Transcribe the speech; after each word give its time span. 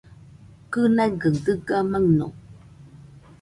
Kɨnaigaɨ 0.71 1.29
dɨga 1.45 1.77
maɨno. 1.91 2.27